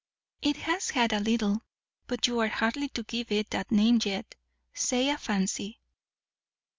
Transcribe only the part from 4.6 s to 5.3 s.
Say, a